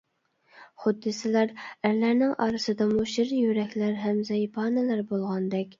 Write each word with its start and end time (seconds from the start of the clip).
خۇددى 0.83 1.13
سىلەر 1.17 1.53
ئەرلەرنىڭ 1.65 2.33
ئارىسىدىمۇ 2.47 3.07
شىر 3.15 3.37
يۈرەكلەر 3.45 3.97
ھەم 4.07 4.27
زەيپانىلەر 4.33 5.11
بولغاندەك. 5.15 5.67